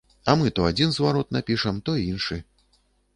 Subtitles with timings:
[0.31, 2.39] А мы то адзін зварот напішам, то іншы.